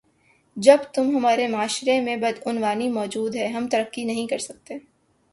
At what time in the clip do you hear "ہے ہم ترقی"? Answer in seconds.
3.35-4.03